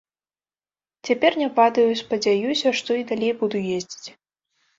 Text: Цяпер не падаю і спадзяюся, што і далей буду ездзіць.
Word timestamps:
Цяпер 1.09 1.31
не 1.41 1.49
падаю 1.59 1.85
і 1.91 1.99
спадзяюся, 2.03 2.73
што 2.81 2.91
і 3.01 3.07
далей 3.13 3.33
буду 3.45 3.57
ездзіць. 3.77 4.09